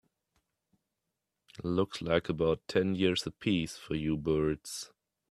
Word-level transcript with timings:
Looks 1.61 2.01
like 2.01 2.27
about 2.27 2.67
ten 2.67 2.95
years 2.95 3.27
a 3.27 3.31
piece 3.31 3.77
for 3.77 3.93
you 3.93 4.17
birds. 4.17 4.89